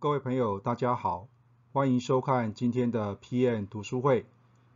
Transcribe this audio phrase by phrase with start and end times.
[0.00, 1.28] 各位朋友，大家好，
[1.72, 4.26] 欢迎收看今天的 PM 读书会，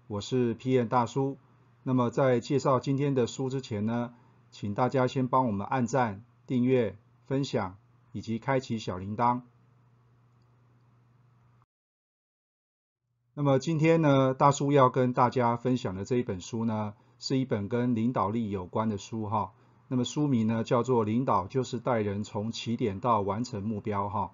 [0.07, 1.37] 我是 PM 大叔。
[1.83, 4.15] 那么在介绍今天的书之前呢，
[4.53, 6.97] 请大家先帮我们按赞、订阅、
[7.27, 7.77] 分享
[8.13, 9.41] 以及开启小铃铛。
[13.35, 19.51] 那么今天呢，大叔要跟大家分享的这一本书呢，是一本跟领导力有关的书哈。
[19.89, 24.31] 那么书名呢叫做《领导就是带人从起点到完成目标》哈。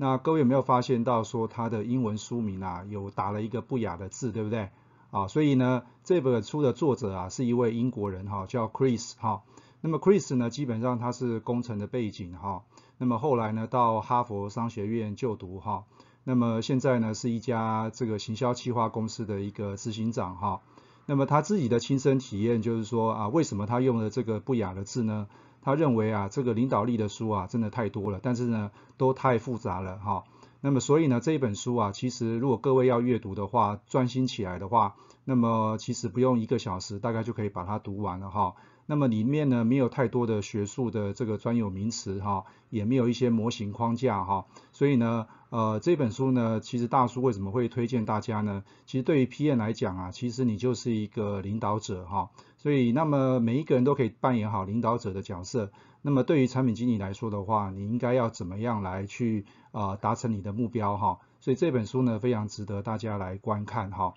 [0.00, 4.70] 那各位有没有发现到说它的英文书名啊有打了一个不雅的字，对不对？
[5.10, 9.42] 啊，所以呢这本书的作者啊是一位英国人哈，叫 Chris 哈。
[9.80, 12.62] 那么 Chris 呢基本上他是工程的背景哈，
[12.96, 15.84] 那么后来呢到哈佛商学院就读哈，
[16.22, 20.60] 那么现在呢是一家这个行销企划公司的一个执行长哈。
[21.06, 25.26] 那么他自己的亲身体验就是说啊，为什么他用了这个不雅的字呢？
[25.68, 30.24] 他认为啊，这个领导力的书啊，真的太多了，但是呢，都太复杂了哈。
[30.62, 34.94] 那么所以呢，这一本书啊，其实如果各位要阅读的话，专心起来的话，
[35.26, 38.54] 那么其实不用一个小时，大概就可以把它读完了哈。
[38.90, 44.46] 那么里面呢，没有太多的学术的这个专有名词哈，也没有一些模型框架哈。
[44.72, 48.64] 所以呢，呃，这本书呢，其实大叔为什么会推荐大家呢？
[48.86, 52.30] 其实对于 PM 来讲啊，其实你就是一个领导者哈。
[52.56, 55.70] 所以，那么每一个人都可以扮演好领导者的角色。
[56.00, 61.18] 那么对于产品经理来说的话，你应该要怎么样来去啊达成你的目标哈？
[61.40, 64.14] 所以这本书呢，非常值得大家来观看哈。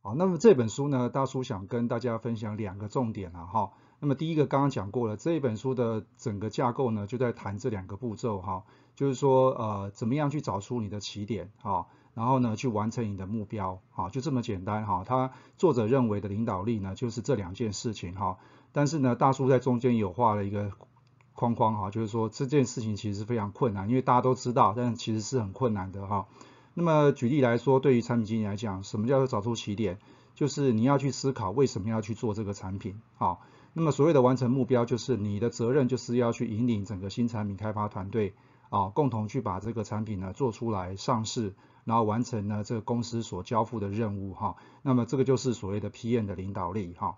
[0.00, 3.72] 好，那么这本书呢，大叔想跟大家分享两个重点啊哈。
[3.98, 8.62] 那么第一个刚刚讲过了，这一本书的整个架构呢，就在谈这两个步骤哈，
[8.94, 15.02] 就是说呃，怎么样去找出你的起点哈，然后呢，去完成你的目标哈，就这么简单哈。
[15.04, 18.38] 他作者认为的领导力呢，就是这两件事情哈。
[18.70, 20.70] 但是呢，大叔在中间有画了一个
[21.34, 26.28] 框框哈，就是说这件事情其实非常困难，因为大家都知道，但其实是很困难的哈。
[26.78, 29.98] 那么举例来说，对于产品经理来讲，什么叫做找出起点？
[30.36, 33.40] 就是你要去思考为什么要去做这个产品，好。
[33.72, 38.32] 那么所谓的完成目标，就是你的责任就是要去引领整个新产品开发团队，
[38.70, 41.52] 啊，共同去把这个产品呢做出来上市，
[41.84, 44.54] 然后完成呢这个公司所交付的任务，哈。
[44.82, 47.16] 那么这个就是所谓的 PM 的领导力，哈。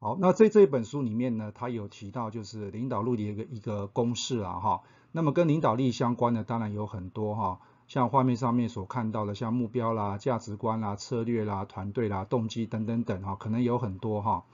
[0.00, 4.82] 好，那在这一本书里面呢，它有提到就是领导力的一个一个公式啊，哈。
[5.10, 14.44] 那么跟领导力相关的当然有很多哈，像画面上面所看到的，像目标啦、价值观啦、策略啦、团队啦、动机等等等哈，可能有很多哈。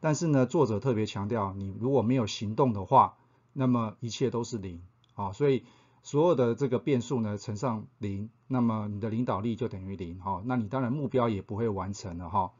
[0.00, 3.16] 但是呢，作者特别强调，你如果没有行动的话，
[3.52, 4.80] 那么一切都是零
[5.12, 5.32] 啊。
[5.32, 5.64] 所以
[6.02, 10.42] 所有的这个变数呢乘上零，那么你的领导力就等于零哈。
[10.46, 12.52] 那你当然目标也不会完成了哈。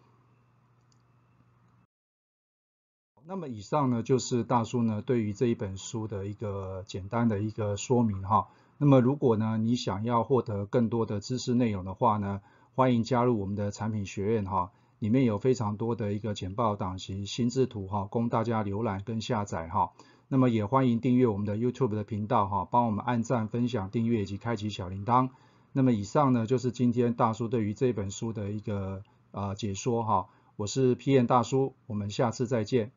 [3.26, 8.48] 那么以上呢就是大叔呢对于这一本书的一个简单的一个说明哈。
[8.76, 12.42] 那么如果呢你想要获得更多的知识内容的话呢，
[12.74, 19.92] 欢迎加入我们的产品学院哈，里面有非常多的一个简报档型、心智图哈，供大家浏览跟下载哈。
[20.28, 25.30] 那么也欢迎订阅我们的 YouTube 的频道哈，帮我们按赞、分享、订阅以及开启小铃铛。
[25.72, 30.26] 那么以上呢就是今天大叔对于这本书的一个呃解说哈。
[30.56, 32.92] 我是 PM 大叔，我们下次再见。